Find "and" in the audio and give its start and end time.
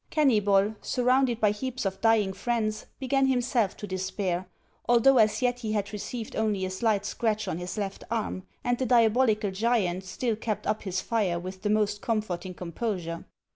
8.63-8.79